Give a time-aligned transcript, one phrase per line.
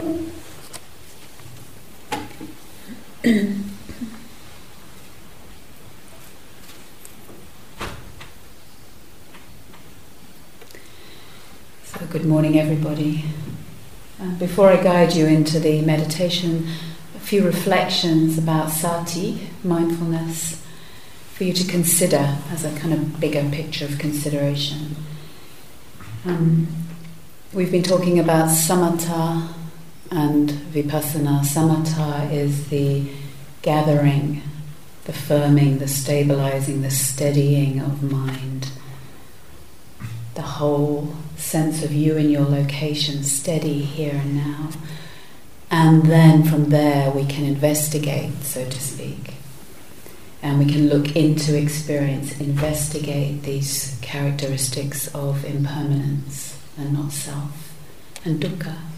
[0.00, 0.06] so,
[12.08, 13.24] good morning, everybody.
[14.18, 16.66] Uh, before I guide you into the meditation,
[17.14, 20.64] a few reflections about sati, mindfulness,
[21.34, 24.96] for you to consider as a kind of bigger picture of consideration.
[26.24, 26.68] Um,
[27.52, 29.59] we've been talking about samatha
[30.10, 31.40] and vipassana.
[31.40, 33.06] Samatha is the
[33.62, 34.42] gathering,
[35.04, 38.70] the firming, the stabilizing, the steadying of mind.
[40.34, 44.70] The whole sense of you in your location, steady here and now.
[45.70, 49.34] And then from there we can investigate, so to speak.
[50.42, 57.74] And we can look into experience, investigate these characteristics of impermanence and not self
[58.24, 58.89] and dukkha.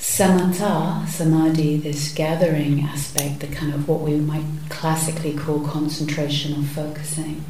[0.00, 6.66] Samatha, samadhi, this gathering aspect, the kind of what we might classically call concentration or
[6.66, 7.44] focusing,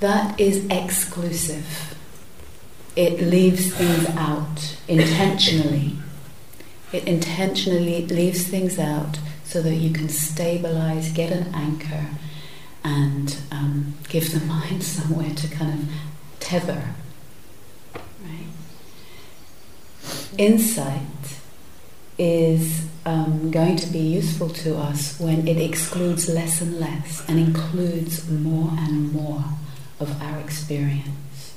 [0.00, 1.96] that is exclusive.
[2.96, 5.96] It leaves things out intentionally.
[6.92, 12.06] It intentionally leaves things out so that you can stabilize, get an anchor,
[12.82, 15.88] and um, give the mind somewhere to kind of
[16.40, 16.94] tether.
[17.94, 18.48] Right?
[20.36, 21.00] Insight
[22.18, 27.38] is um, going to be useful to us when it excludes less and less and
[27.38, 29.44] includes more and more
[30.00, 31.56] of our experience.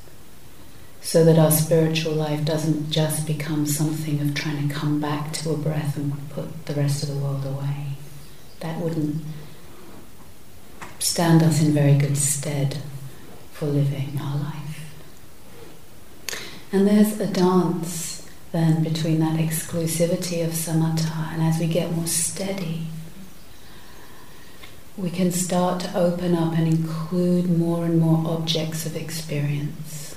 [1.01, 5.51] So that our spiritual life doesn't just become something of trying to come back to
[5.51, 7.93] a breath and put the rest of the world away.
[8.59, 9.23] That wouldn't
[10.99, 12.77] stand us in very good stead
[13.53, 14.93] for living our life.
[16.71, 18.16] And there's a dance
[18.51, 21.33] then between that exclusivity of samatha.
[21.33, 22.87] And as we get more steady,
[24.95, 30.15] we can start to open up and include more and more objects of experience.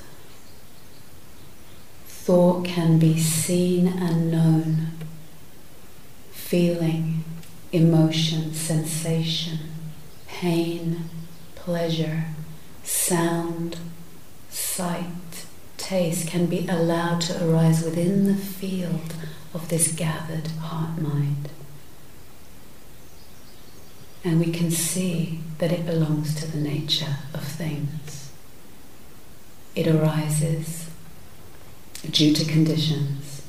[2.06, 4.92] Thought can be seen and known,
[6.30, 7.24] feeling,
[7.72, 9.58] emotion, sensation,
[10.26, 11.04] pain,
[11.56, 12.24] pleasure,
[12.82, 13.76] sound,
[14.48, 15.04] sight
[15.90, 19.12] taste can be allowed to arise within the field
[19.52, 21.48] of this gathered heart mind.
[24.22, 28.30] And we can see that it belongs to the nature of things.
[29.74, 30.88] It arises
[32.08, 33.42] due to conditions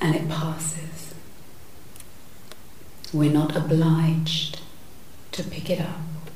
[0.00, 1.14] and it passes.
[3.12, 4.60] We're not obliged
[5.32, 6.30] to pick it up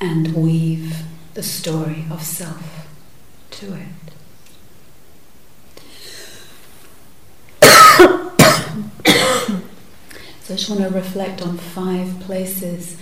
[0.00, 2.87] and weave the story of self
[3.50, 4.08] to it.
[10.42, 12.96] so I just want to reflect on five places,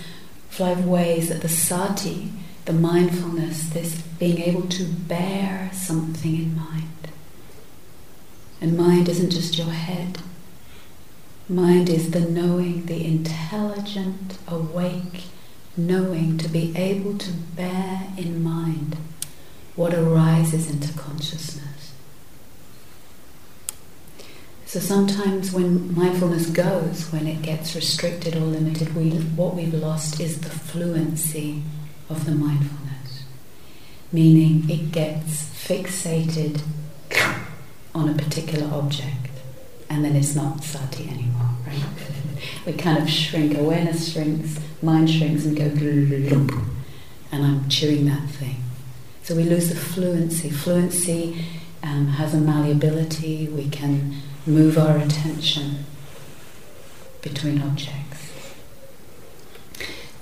[0.49, 2.31] five ways that the sati,
[2.65, 6.83] the mindfulness, this being able to bear something in mind.
[8.59, 10.19] And mind isn't just your head.
[11.47, 15.25] Mind is the knowing, the intelligent, awake
[15.77, 18.97] knowing to be able to bear in mind
[19.77, 21.93] what arises into consciousness.
[24.65, 30.19] So sometimes when mindfulness goes, when it gets restricted or limited, we, what we've lost
[30.19, 31.63] is the fluency
[32.09, 33.23] of the mindfulness.
[34.11, 36.61] Meaning it gets fixated
[37.95, 39.29] on a particular object
[39.89, 41.83] and then it's not sati anymore, right?
[42.65, 45.63] we kind of shrink, awareness shrinks, mind shrinks and go
[47.31, 48.66] and I'm chewing that thing.
[49.27, 50.49] So we lose the fluency.
[50.49, 51.43] Fluency
[51.83, 55.83] um, has a malleability, we can move our attention
[57.21, 58.31] between objects.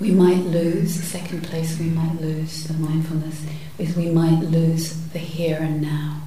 [0.00, 3.46] We might lose, second place we might lose the mindfulness
[3.78, 6.22] is we might lose the here and now.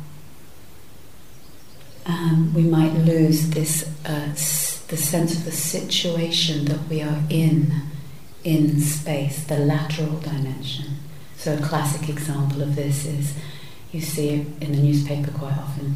[2.05, 7.23] Um, we might lose this, uh, s- the sense of the situation that we are
[7.29, 7.73] in,
[8.45, 10.98] in space, the lateral dimension.
[11.39, 13.33] So, a classic example of this is
[13.94, 15.95] you see it in the newspaper quite often.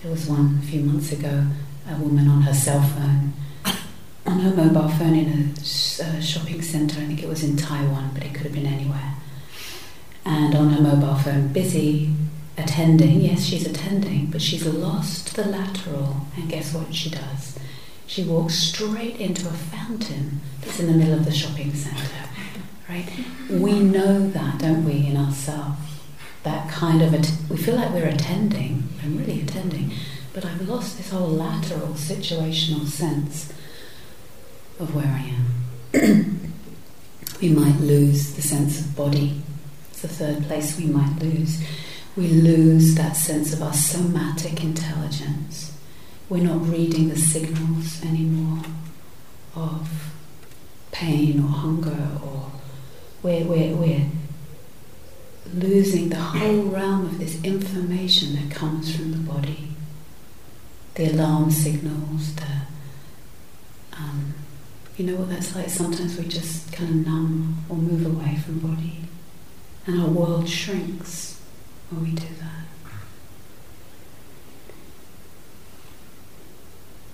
[0.00, 1.44] There was one a few months ago,
[1.90, 3.32] a woman on her cell phone,
[4.24, 8.12] on her mobile phone in a uh, shopping centre, I think it was in Taiwan,
[8.14, 9.14] but it could have been anywhere.
[10.24, 12.14] And on her mobile phone, busy
[12.56, 13.22] attending.
[13.22, 16.28] Yes, she's attending, but she's lost the lateral.
[16.36, 17.58] And guess what she does?
[18.06, 22.28] She walks straight into a fountain that's in the middle of the shopping centre
[22.88, 23.08] right?
[23.50, 25.80] We know that, don't we, in ourselves?
[26.42, 29.92] That kind of, att- we feel like we're attending, I'm really attending,
[30.32, 33.52] but I've lost this whole lateral situational sense
[34.78, 35.32] of where I
[35.98, 36.52] am.
[37.40, 39.42] we might lose the sense of body.
[39.90, 41.62] It's the third place we might lose.
[42.16, 45.76] We lose that sense of our somatic intelligence.
[46.28, 48.62] We're not reading the signals anymore
[49.54, 50.12] of
[50.92, 52.52] pain or hunger or
[53.26, 54.06] we're, we're, we're
[55.52, 59.70] losing the whole realm of this information that comes from the body.
[60.94, 62.62] The alarm signals, the
[63.98, 64.34] um,
[64.96, 65.68] you know what that's like?
[65.68, 69.00] Sometimes we just kind of numb or move away from body.
[69.86, 71.40] And our world shrinks
[71.90, 72.66] when we do that.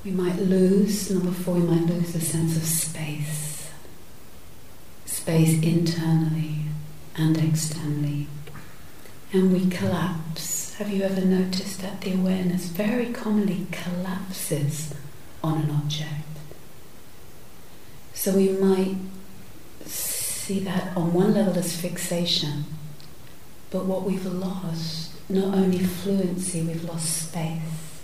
[0.04, 3.51] We might lose, number four, we might lose the sense of space.
[5.22, 6.64] Space internally
[7.14, 8.26] and externally.
[9.32, 10.74] And we collapse.
[10.74, 14.92] Have you ever noticed that the awareness very commonly collapses
[15.40, 16.26] on an object?
[18.14, 18.96] So we might
[19.84, 22.64] see that on one level as fixation,
[23.70, 28.02] but what we've lost, not only fluency, we've lost space.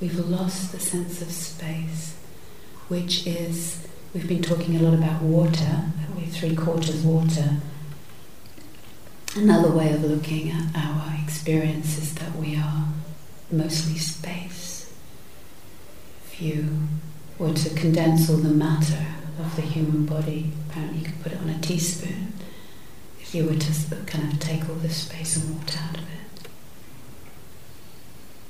[0.00, 2.16] We've lost the sense of space,
[2.88, 5.84] which is, we've been talking a lot about water,
[6.16, 7.56] we're three quarters water.
[9.34, 12.88] Another way of looking at our experience is that we are
[13.50, 14.92] mostly space.
[16.26, 16.88] If you
[17.38, 19.06] were to condense all the matter
[19.38, 20.52] of the human body.
[20.68, 22.32] Apparently, you could put it on a teaspoon
[23.20, 26.48] if you were to kind of take all the space and water out of it.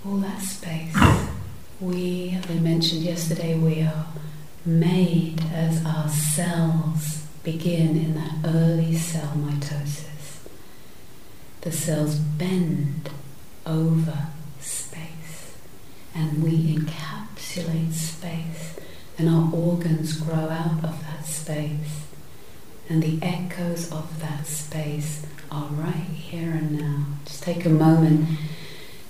[0.05, 0.97] All that space.
[1.81, 4.07] We, as I mentioned yesterday, we are
[4.65, 10.47] made as our cells begin in that early cell mitosis.
[11.63, 13.11] The cells bend
[13.67, 14.29] over
[14.61, 15.55] space
[16.15, 18.77] and we encapsulate space
[19.19, 22.07] and our organs grow out of that space.
[22.89, 27.05] And the echoes of that space are right here and now.
[27.25, 28.39] Just take a moment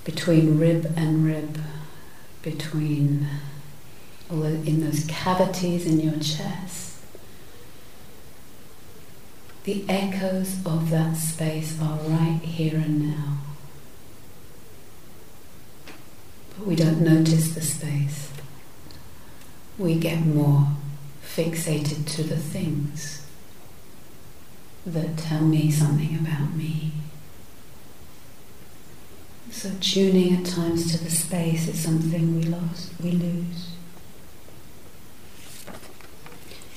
[0.05, 1.59] between rib and rib,
[2.43, 3.29] between
[4.33, 6.97] in those cavities in your chest.
[9.65, 13.39] The echoes of that space are right here and now.
[16.57, 18.31] But we don't notice the space
[19.79, 20.69] we get more
[21.25, 23.27] fixated to the things
[24.85, 26.93] that tell me something about me.
[29.51, 33.72] So tuning at times to the space is something we lost, we lose.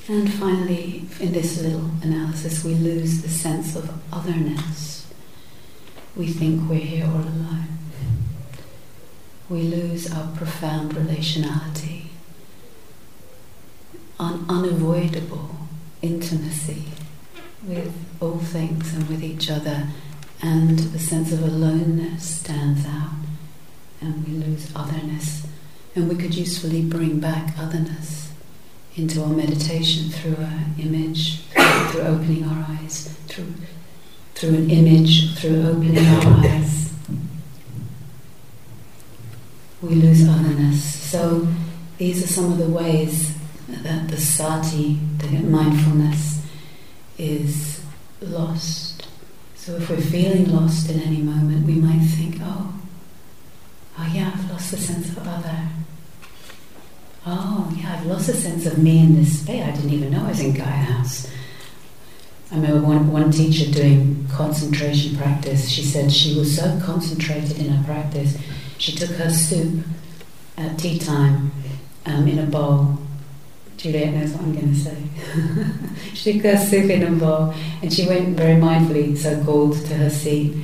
[0.08, 5.12] And finally, in this little analysis, we lose the sense of otherness.
[6.16, 7.80] We think we're here all alone.
[9.50, 12.06] We lose our profound relationality
[14.20, 15.56] un- unavoidable
[16.02, 16.86] intimacy
[17.64, 19.88] with all things and with each other,
[20.42, 23.16] and the sense of aloneness stands out,
[24.02, 25.48] and we lose otherness.
[25.96, 28.26] And we could usefully bring back otherness
[28.98, 33.54] into our meditation through an image, through, through opening our eyes, through,
[34.36, 36.94] through an image, through opening our eyes.
[39.82, 40.84] We lose otherness.
[40.84, 41.48] So
[41.98, 43.36] these are some of the ways
[43.68, 46.46] that the sati, the mindfulness,
[47.18, 47.84] is
[48.22, 49.08] lost.
[49.56, 52.74] So if we're feeling lost in any moment, we might think, oh,
[53.98, 55.68] oh yeah, I've lost the sense of other.
[57.26, 59.64] Oh yeah, I've lost the sense of me in this space.
[59.64, 61.32] I didn't even know I was in Gaia House.
[62.52, 65.70] I remember one, one teacher doing concentration practice.
[65.70, 68.38] She said she was so concentrated in her practice,
[68.78, 69.84] she took her soup
[70.58, 71.52] at tea time
[72.06, 73.00] um, in a bowl
[73.78, 74.98] Juliet knows what I'm going to say.
[76.14, 79.94] she took her soup in a bowl and she went very mindfully, so called, to
[79.96, 80.56] her seat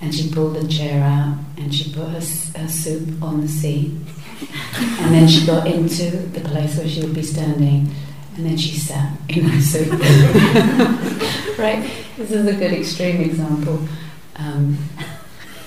[0.00, 3.92] and she pulled a chair out and she put her, her soup on the seat.
[4.40, 7.90] And then she got into the place where she would be standing
[8.36, 9.90] and then she sat in her soup.
[11.58, 11.90] right?
[12.16, 13.80] This is a good extreme example.
[14.36, 14.76] Um,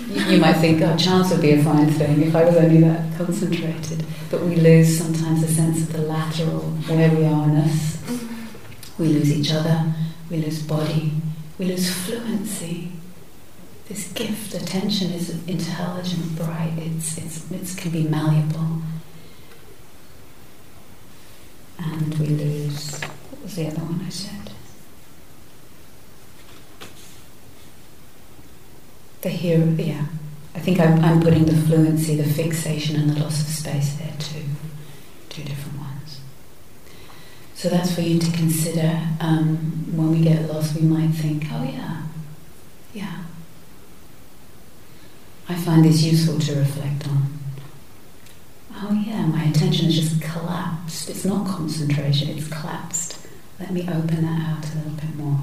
[0.08, 2.82] you, you might think, oh, chance would be a fine thing if I was only
[2.82, 4.06] that concentrated.
[4.30, 7.98] But we lose sometimes a sense of the lateral, where we are in us.
[9.00, 9.94] We lose each other,
[10.30, 11.14] we lose body,
[11.58, 12.92] we lose fluency.
[13.90, 18.84] This gift, attention, is intelligent, bright, it's, it's, it can be malleable.
[21.80, 24.52] And we lose, what was the other one I said?
[29.22, 30.06] The hero, yeah,
[30.54, 34.14] I think I'm, I'm putting the fluency, the fixation, and the loss of space there
[34.20, 34.44] too.
[35.30, 36.22] Two different ones.
[37.56, 39.02] So that's for you to consider.
[39.20, 42.04] Um, when we get lost, we might think, oh yeah,
[42.94, 43.24] yeah.
[45.50, 47.40] I find this useful to reflect on.
[48.76, 51.10] Oh yeah, my attention has just collapsed.
[51.10, 53.18] It's not concentration, it's collapsed.
[53.60, 55.40] Let me open that out a little bit more.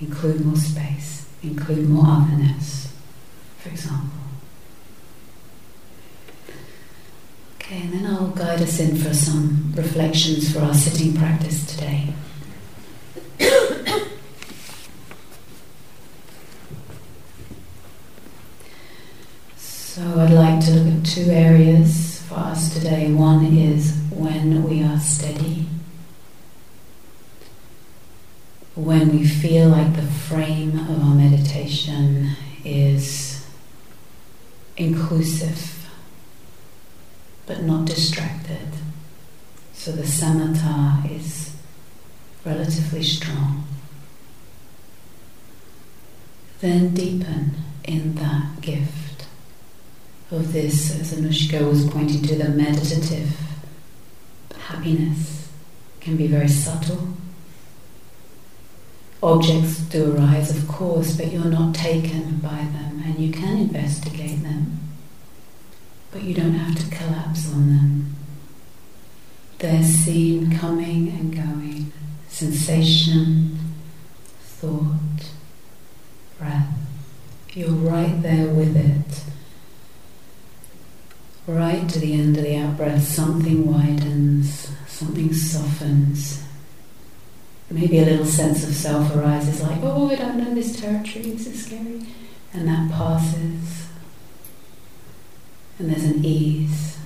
[0.00, 2.94] Include more space, include more otherness,
[3.58, 4.10] for example.
[7.56, 12.14] Okay, and then I'll guide us in for some reflections for our sitting practice today.
[19.56, 23.12] so I'd like to look at two areas for us today.
[23.12, 25.66] One is when we are steady,
[28.76, 32.30] when we feel like the frame of our meditation
[32.64, 33.44] is
[34.76, 35.88] inclusive
[37.46, 38.68] but not distracted.
[39.72, 41.56] So the samatha is
[42.44, 43.64] relatively strong.
[46.60, 47.52] Then deepen
[47.82, 49.26] in that gift
[50.30, 53.36] of this, as Anushka was pointing to, the meditative
[54.58, 55.48] happiness
[56.00, 57.08] can be very subtle.
[59.22, 64.42] Objects do arise, of course, but you're not taken by them and you can investigate
[64.42, 64.86] them
[66.16, 68.16] but you don't have to collapse on them.
[69.58, 71.92] They're seen coming and going,
[72.28, 73.58] sensation,
[74.40, 75.30] thought,
[76.38, 76.74] breath.
[77.52, 79.35] You're right there with it.
[81.46, 86.42] Right to the end of the out breath, something widens, something softens.
[87.70, 91.46] Maybe a little sense of self arises, like, oh, I don't know this territory, this
[91.46, 92.06] is scary.
[92.52, 93.86] And that passes
[95.78, 96.98] and there's an ease.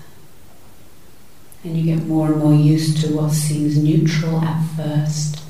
[1.65, 5.43] And you get more and more used to what seems neutral at first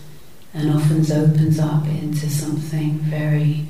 [0.53, 3.67] and often opens up into something very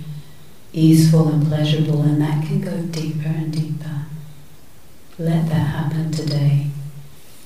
[0.73, 4.00] easeful and pleasurable, and that can go deeper and deeper.
[5.21, 6.69] Let that happen today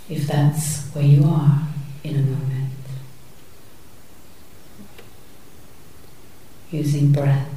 [0.09, 1.61] if that's where you are
[2.05, 2.71] in a moment.
[6.71, 7.49] Using breath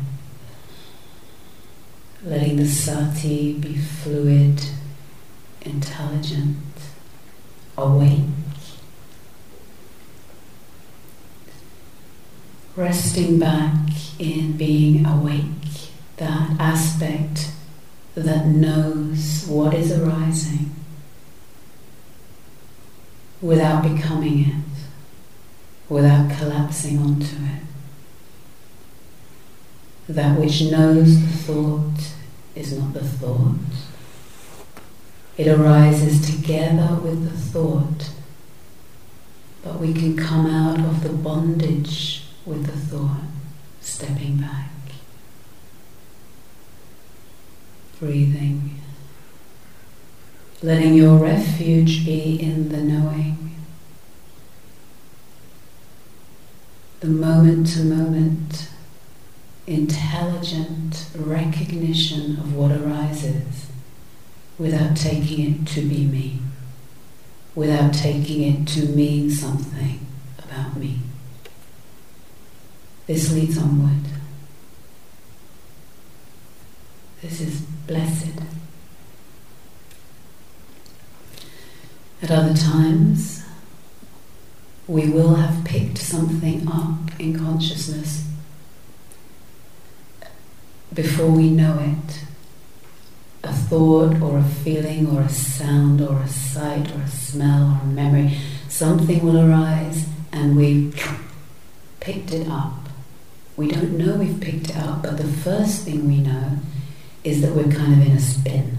[2.23, 4.59] letting the sati be fluid,
[5.61, 6.57] intelligent,
[7.77, 8.25] awake.
[12.75, 13.75] Resting back
[14.17, 17.51] in being awake, that aspect
[18.23, 20.71] that knows what is arising
[23.41, 24.63] without becoming it,
[25.87, 27.61] without collapsing onto it.
[30.09, 32.13] That which knows the thought
[32.55, 33.55] is not the thought.
[35.37, 38.09] It arises together with the thought,
[39.63, 43.21] but we can come out of the bondage with the thought,
[43.79, 44.66] stepping back.
[47.99, 48.79] Breathing.
[50.61, 53.55] Letting your refuge be in the knowing.
[56.99, 58.69] The moment to moment
[59.67, 63.67] intelligent recognition of what arises
[64.57, 66.39] without taking it to be me,
[67.53, 70.05] without taking it to mean something
[70.39, 70.99] about me.
[73.05, 74.06] This leads onward.
[77.21, 78.41] This is blessed.
[82.21, 83.43] At other times,
[84.87, 88.27] we will have picked something up in consciousness
[90.97, 92.23] before we know it,
[93.43, 97.81] a thought or a feeling or a sound or a sight or a smell or
[97.83, 98.35] a memory,
[98.67, 100.99] something will arise and we've
[101.99, 102.89] picked it up.
[103.55, 106.57] We don't know we've picked it up, but the first thing we know
[107.27, 108.77] is that we're kind of in a spin.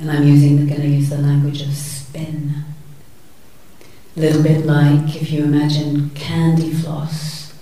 [0.00, 2.64] And I'm using, going to use the language of spin.
[4.16, 7.52] A little bit like if you imagine candy floss,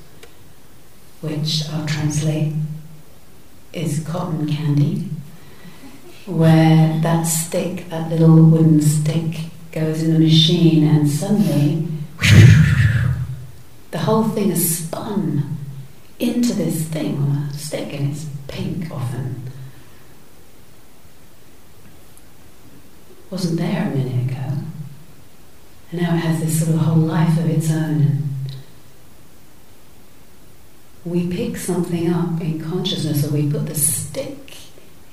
[1.20, 2.54] which I'll translate
[3.72, 5.10] is cotton candy,
[6.24, 11.86] where that stick, that little wooden stick, goes in the machine and suddenly
[13.90, 15.56] the whole thing is spun
[16.18, 17.16] into this thing
[17.50, 18.26] a stick and it's
[18.58, 19.42] pink often.
[23.30, 24.58] Wasn't there a minute ago.
[25.90, 28.28] And now it has this sort of whole life of its own
[31.08, 34.56] we pick something up in consciousness or we put the stick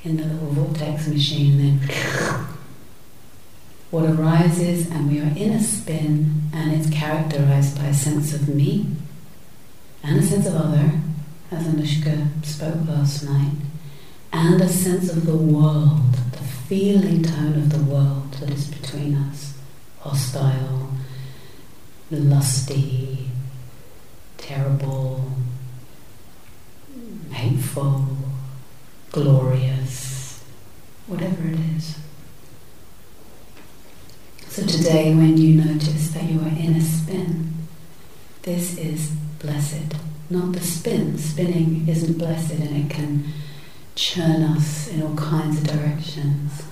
[0.04, 2.48] in the little vortex machine, and then
[3.92, 8.50] what arises, and we are in a spin, and it's characterized by a sense of
[8.50, 8.88] me
[10.04, 10.92] and a sense of other,
[11.56, 13.54] as Anushka spoke last night,
[14.34, 19.16] and a sense of the world, the feeling tone of the world that is between
[19.16, 19.54] us
[20.00, 20.90] hostile,
[22.12, 23.30] lusty,
[24.38, 25.32] terrible,
[27.32, 28.06] hateful,
[29.12, 30.44] glorious,
[31.08, 31.98] whatever it is.
[34.50, 37.54] So today, when you notice that you are in a spin,
[38.44, 39.10] this is
[39.40, 39.96] blessed,
[40.29, 41.17] not the spin.
[41.17, 43.25] Spinning isn't blessed and it can
[43.96, 46.63] churn us in all kinds of directions.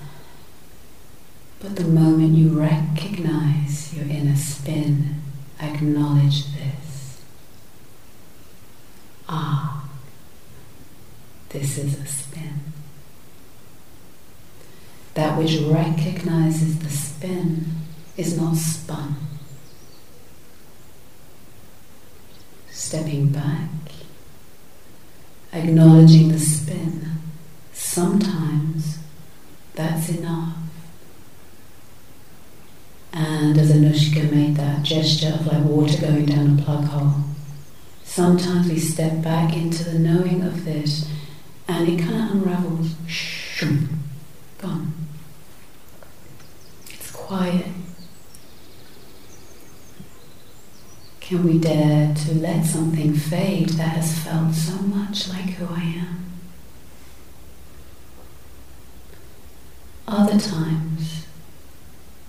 [1.60, 5.22] But the moment you recognize your inner spin,
[5.60, 7.22] acknowledge this.
[9.28, 9.88] Ah,
[11.48, 12.60] this is a spin.
[15.14, 17.66] That which recognizes the spin
[18.16, 19.16] is not spun.
[22.94, 23.70] Stepping back,
[25.52, 27.10] acknowledging the spin,
[27.72, 29.00] sometimes
[29.74, 30.54] that's enough.
[33.12, 37.24] And as Anushka made that gesture of like water going down a plug hole,
[38.04, 41.10] sometimes we step back into the knowing of this
[41.66, 42.94] and it kind of unravels.
[43.08, 43.88] Shoo,
[44.58, 44.92] gone.
[46.90, 47.73] It's quiet.
[51.24, 55.80] Can we dare to let something fade that has felt so much like who I
[55.80, 56.26] am?
[60.06, 61.26] Other times,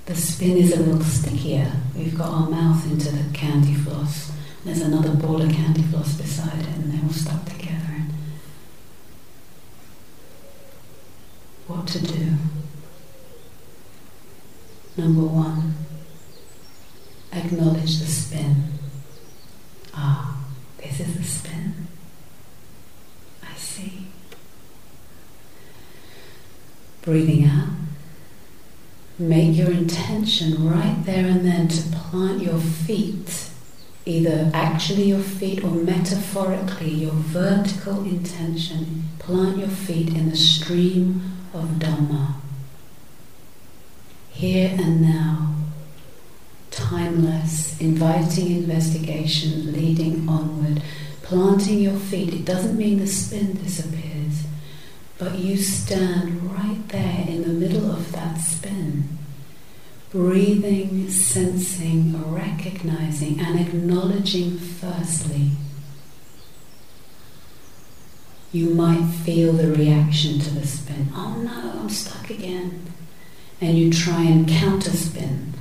[0.05, 1.73] the spin is a little stickier.
[1.93, 4.31] We've got our mouth into the candy floss.
[4.63, 7.97] There's another ball of candy floss beside it, and they're all stuck together.
[11.67, 12.31] What to do?
[14.95, 15.73] Number one,
[17.33, 18.74] acknowledge the spin.
[19.95, 20.37] Ah,
[20.77, 21.87] this is the spin.
[23.43, 24.07] I see.
[27.01, 27.69] Breathing out.
[29.17, 33.49] Make your intention right there and then to plant your feet,
[34.05, 39.05] either actually your feet or metaphorically, your vertical intention.
[39.19, 41.21] Plant your feet in the stream
[41.53, 42.33] of Dhamma.
[44.31, 45.54] Here and now,
[46.89, 50.83] timeless, inviting investigation, leading onward,
[51.23, 52.31] planting your feet.
[52.31, 54.43] It doesn't mean the spin disappears,
[55.17, 59.17] but you stand right there in the middle of that spin,
[60.11, 65.51] breathing, sensing, recognizing, and acknowledging firstly.
[68.51, 71.09] You might feel the reaction to the spin.
[71.15, 72.93] Oh no, I'm stuck again.
[73.59, 75.54] And you try and counter spin.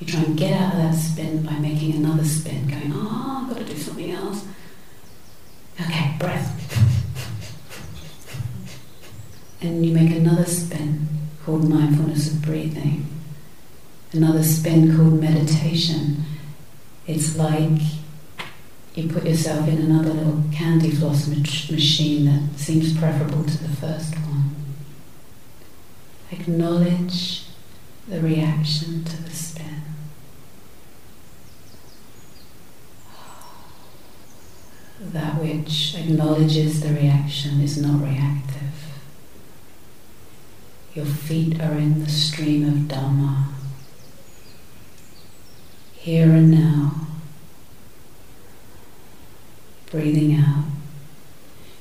[0.00, 3.48] You try and get out of that spin by making another spin, going, oh, I've
[3.54, 4.46] got to do something else.
[5.80, 6.54] Okay, breath.
[9.60, 11.08] and you make another spin
[11.44, 13.06] called mindfulness of breathing,
[14.12, 16.24] another spin called meditation.
[17.06, 17.80] It's like
[18.94, 24.14] you put yourself in another little candy floss machine that seems preferable to the first
[24.14, 24.54] one.
[26.30, 27.44] Acknowledge
[28.06, 29.82] the reaction to the spin.
[35.00, 38.58] That which acknowledges the reaction is not reactive.
[40.94, 43.46] Your feet are in the stream of Dhamma.
[45.94, 47.06] Here and now,
[49.90, 50.64] breathing out,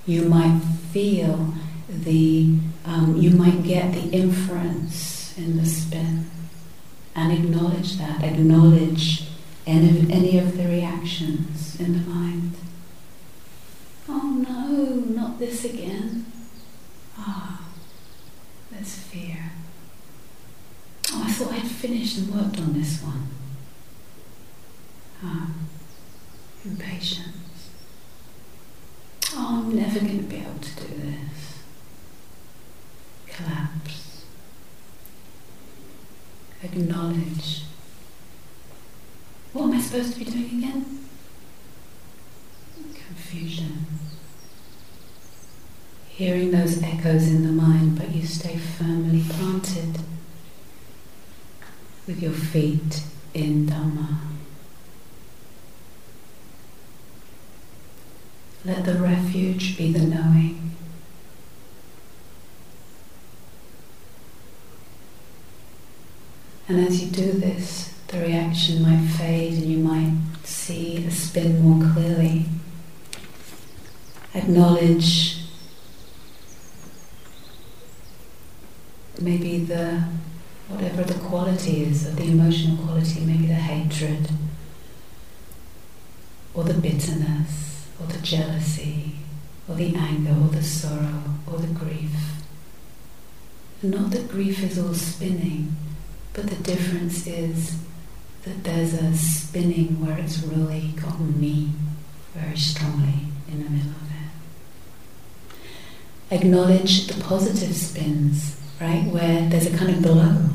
[0.06, 0.60] you might
[0.92, 1.54] feel
[1.90, 6.30] the, um, you might get the inference in the spin
[7.16, 9.24] and acknowledge that, acknowledge
[9.66, 12.47] any, any of the reactions in the mind.
[15.38, 16.26] Oh this again.
[17.16, 17.62] Ah,
[18.72, 19.52] there's fear.
[21.14, 23.28] Oh, I thought I'd finished and worked on this one.
[25.24, 25.52] Ah,
[26.66, 27.37] impatience.
[52.52, 54.20] faith in Dhamma.
[58.66, 60.76] Let the refuge be the knowing.
[66.68, 67.87] And as you do this,
[93.90, 95.76] Not that grief is all spinning,
[96.34, 97.78] but the difference is
[98.44, 101.72] that there's a spinning where it's really got me
[102.34, 104.12] very strongly in the middle of
[105.52, 106.36] it.
[106.36, 109.06] Acknowledge the positive spins right?
[109.06, 110.50] Where there's a kind of glow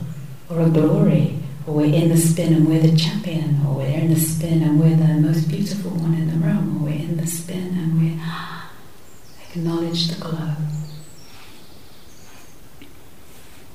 [0.49, 4.13] or a glory, or we're in the spin and we're the champion, or we're in
[4.13, 7.27] the spin and we're the most beautiful one in the room, or we're in the
[7.27, 8.21] spin and we
[9.51, 10.55] acknowledge the glow,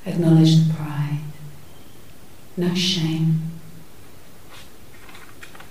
[0.08, 1.20] acknowledge the pride,
[2.56, 3.42] no shame.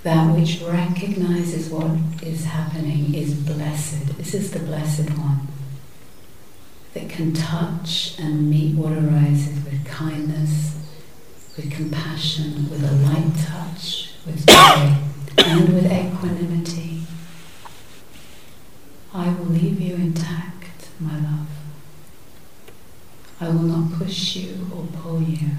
[0.04, 4.18] That which recognizes what is happening is blessed.
[4.18, 5.48] This is the blessed one
[6.94, 10.78] that can touch and meet what arises with kindness,
[11.56, 14.96] with compassion, with a light touch, with joy,
[15.46, 17.04] and with equanimity.
[19.14, 21.48] I will leave you intact, my love.
[23.40, 25.50] I will not push you or pull you.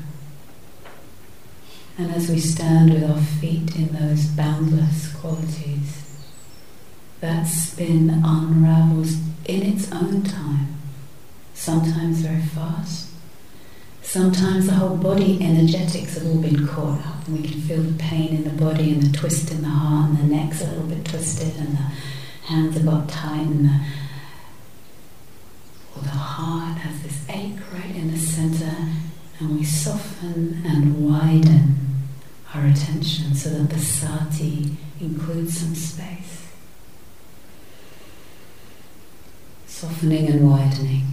[1.97, 6.05] And as we stand with our feet in those boundless qualities,
[7.21, 10.79] that spin unravels in its own time
[11.55, 13.11] sometimes very fast.
[14.03, 17.99] Sometimes the whole body energetics have all been caught up, and we can feel the
[17.99, 20.87] pain in the body and the twist in the heart, and the neck's a little
[20.87, 21.91] bit twisted, and the
[22.47, 23.81] hands are got tight, and the,
[26.01, 28.75] the heart has this ache right in the center,
[29.41, 31.88] and we soften and widen
[32.55, 36.49] our attention so that the sati includes some space.
[39.67, 41.05] Softening and widening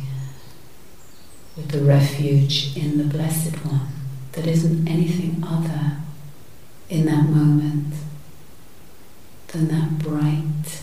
[1.55, 3.87] with the refuge in the Blessed One
[4.31, 5.97] that isn't anything other
[6.89, 7.93] in that moment
[9.47, 10.81] than that bright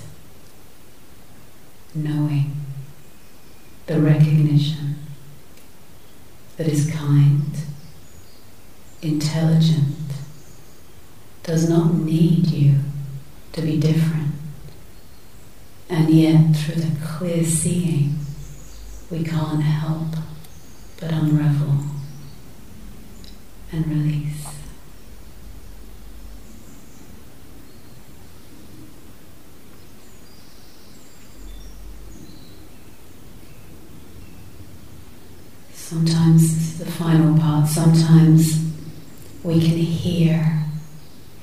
[1.95, 2.57] knowing,
[3.87, 4.97] the recognition
[6.57, 7.51] that is kind,
[9.03, 10.12] intelligent,
[11.43, 12.77] does not need you
[13.53, 14.33] to be different.
[15.89, 18.17] And yet, through the clear seeing,
[19.11, 20.15] we can't help
[21.01, 21.79] but unravel
[23.73, 24.47] and release.
[35.75, 38.65] Sometimes, the final part, sometimes
[39.43, 40.62] we can hear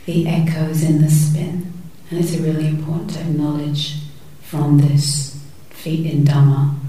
[0.09, 1.71] the echoes in the spin.
[2.09, 3.97] And it's really important to acknowledge
[4.41, 6.79] from this feet in Dhamma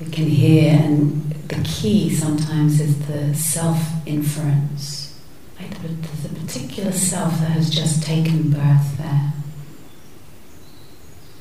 [0.00, 5.20] we can hear, and the key sometimes is the self inference.
[5.58, 5.70] Right?
[5.82, 9.32] There's a particular self that has just taken birth there.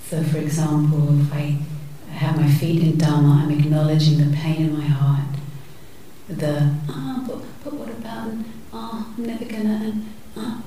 [0.10, 1.60] So, for example, if I
[2.14, 5.36] have my feet in Dhamma, I'm acknowledging the pain in my heart.
[6.30, 7.46] The, ah, oh,
[8.74, 10.64] ah, oh, I'm never gonna, and, oh,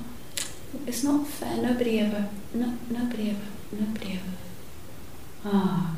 [0.87, 4.37] it's not fair, nobody ever, no, nobody ever, nobody ever.
[5.45, 5.97] Ah,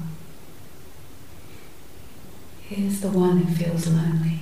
[2.76, 4.38] is the one who feels lonely.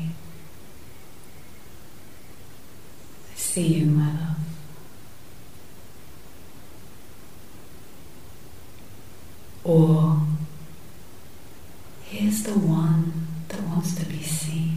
[3.33, 4.37] I see you, my love.
[9.65, 10.21] Or
[12.05, 14.71] here's the one that wants to be seen.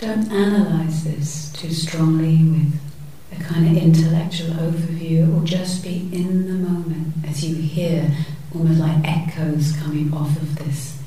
[0.00, 2.80] Don't analyze this too strongly with
[3.38, 5.36] a kind of intellectual overview.
[5.36, 8.10] Or just be in the moment as you hear
[8.54, 10.99] almost like echoes coming off of this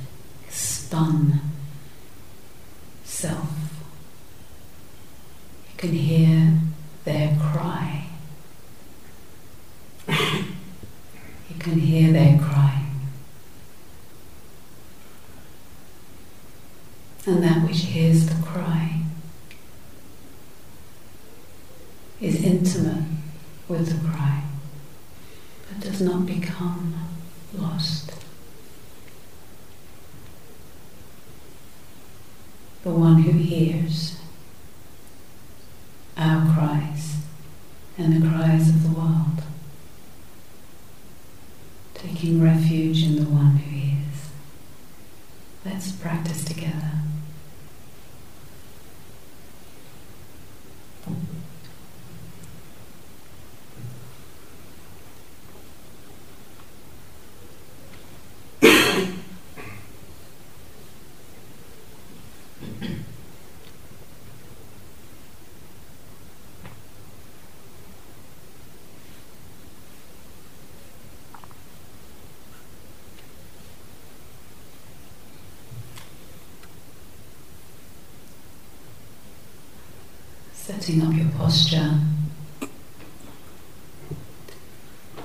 [80.85, 81.97] lifting up your posture,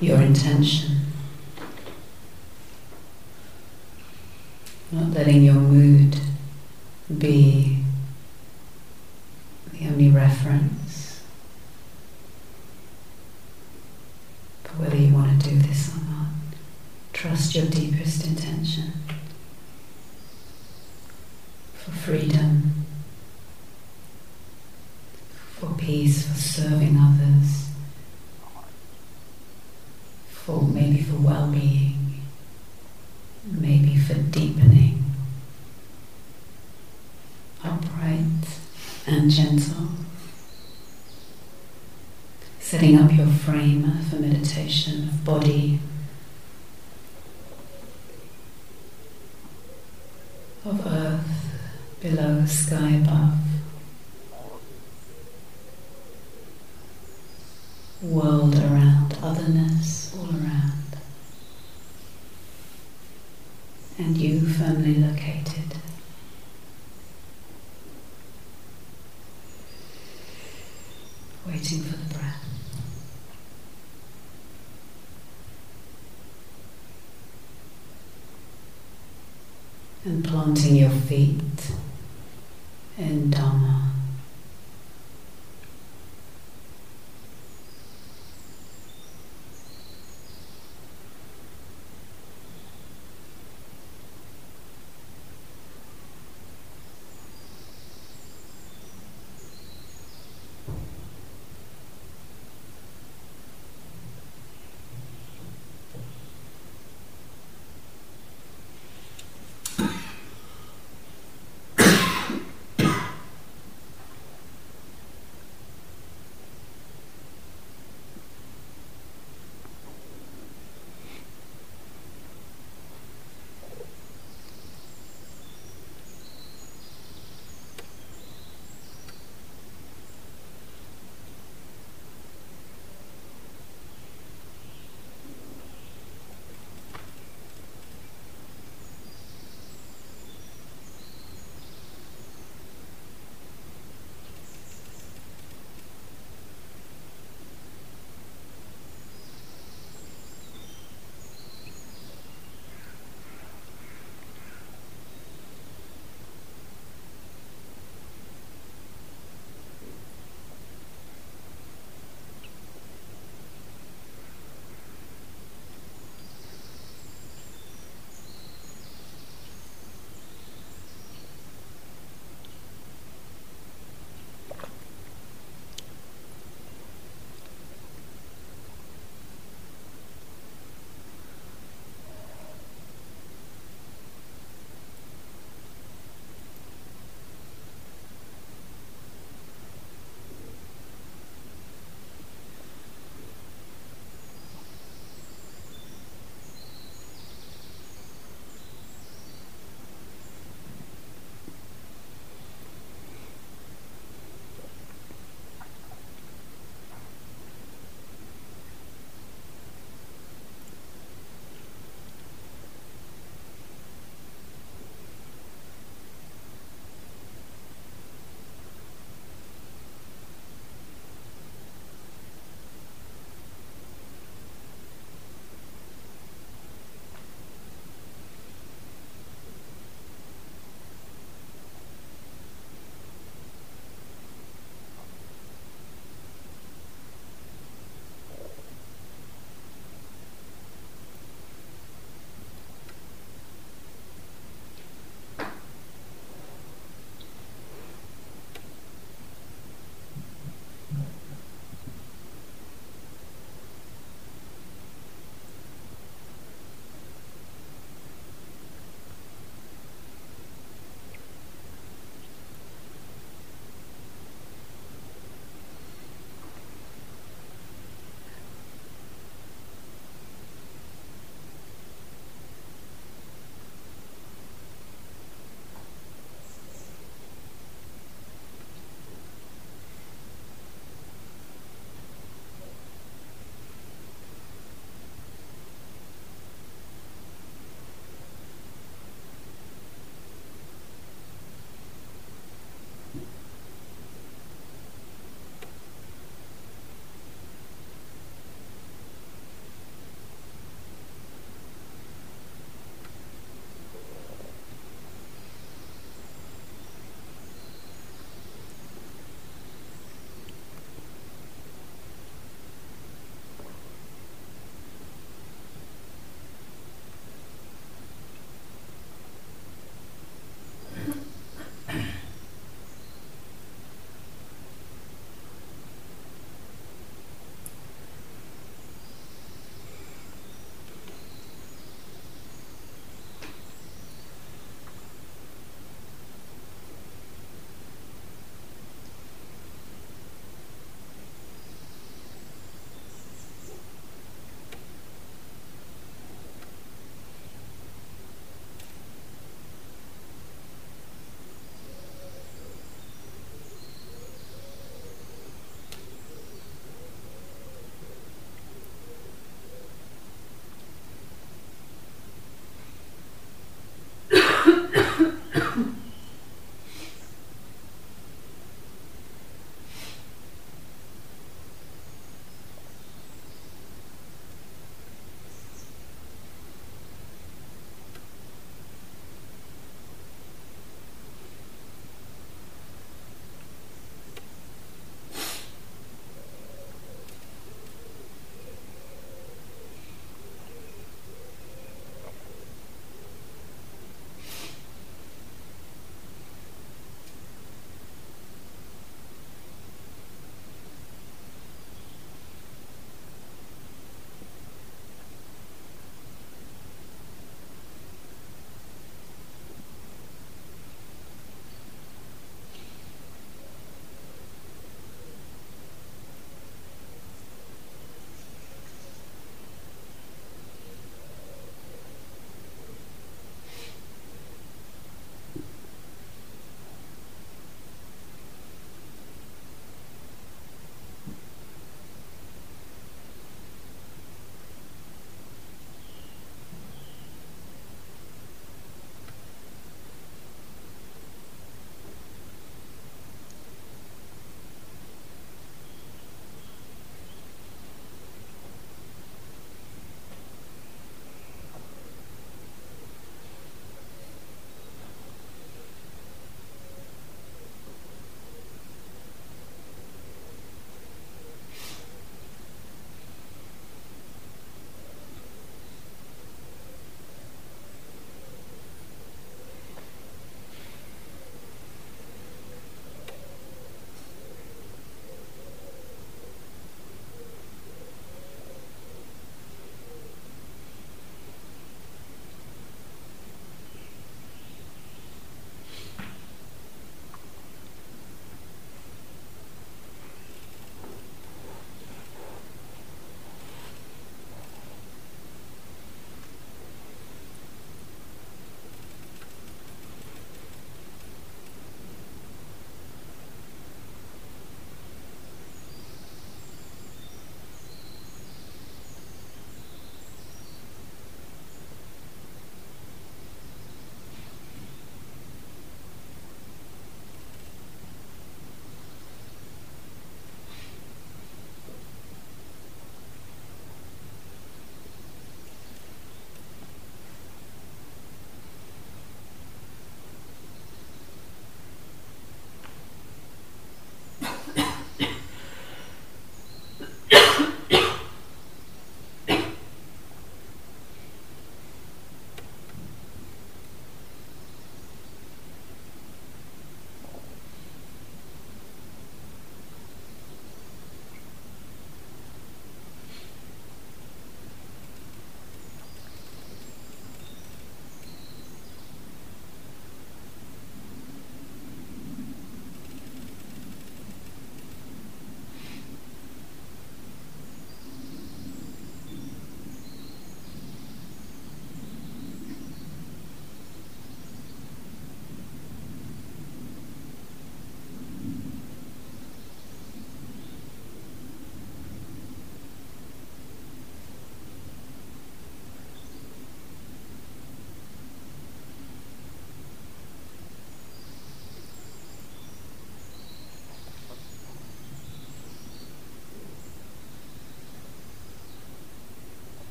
[0.00, 1.00] your intention,
[4.92, 6.16] not letting your mood
[7.18, 7.57] be
[50.68, 53.47] of earth, below sky above.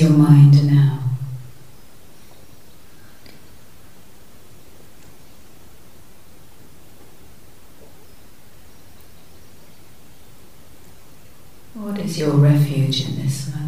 [0.00, 1.00] Your mind now?
[11.74, 13.67] What is your refuge in this moment?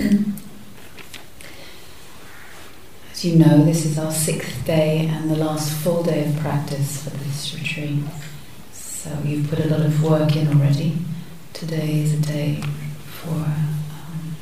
[3.10, 7.02] As you know, this is our sixth day and the last full day of practice
[7.02, 8.04] for this retreat.
[8.70, 10.98] So you've put a lot of work in already.
[11.52, 12.62] Today is a day
[13.06, 14.36] for um,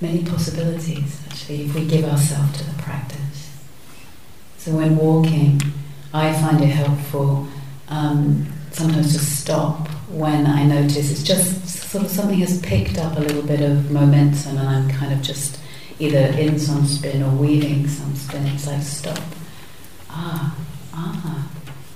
[0.00, 3.50] many possibilities, actually, if we give ourselves to the practice.
[4.58, 5.60] So when walking,
[6.14, 7.48] I find it helpful
[7.88, 11.55] um, sometimes to stop when I notice it's just
[11.96, 15.22] sort of something has picked up a little bit of momentum and I'm kind of
[15.22, 15.58] just
[15.98, 18.44] either in some spin or weaving some spin.
[18.48, 19.18] It's like, stop.
[20.10, 20.54] Ah,
[20.92, 21.48] ah.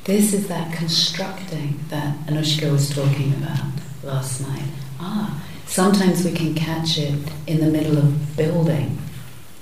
[0.05, 3.61] This is that constructing that Anushka was talking about
[4.03, 4.71] last night.
[4.99, 8.97] Ah, sometimes we can catch it in the middle of building.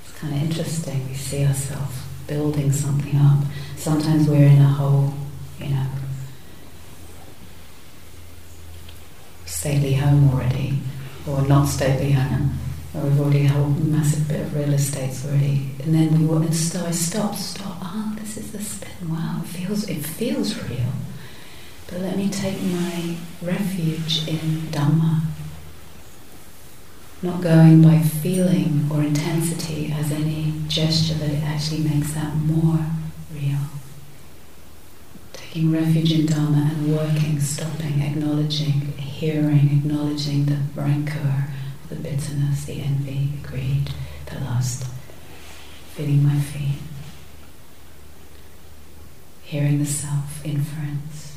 [0.05, 1.09] It's kind of interesting.
[1.09, 1.97] We see ourselves
[2.29, 3.43] building something up.
[3.77, 5.15] Sometimes we're in a hole,
[5.59, 5.87] you know,
[9.59, 10.79] stately home already,
[11.27, 12.57] or not stately home,
[12.95, 16.53] or we've already held a massive bit of real estate already, and then we to
[16.53, 17.77] stop, stop, stop.
[17.83, 19.11] Ah, oh, this is the spin.
[19.11, 20.93] Wow, it feels it feels real.
[21.89, 25.23] But let me take my refuge in Dhamma.
[27.21, 32.79] Not going by feeling or intensity as any gesture that it actually makes that more
[33.35, 33.59] real
[35.59, 41.47] taking refuge in Dharma and working, stopping, acknowledging, hearing, acknowledging the rancor,
[41.89, 43.91] the bitterness, the envy, the greed,
[44.27, 44.87] the lust,
[45.95, 46.79] feeling my feet,
[49.43, 51.37] hearing the self inference,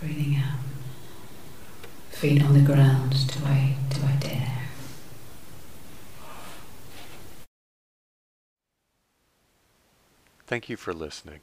[0.00, 0.58] breathing out,
[2.10, 4.58] feet on the ground, do I, do I dare?
[10.48, 11.42] Thank you for listening.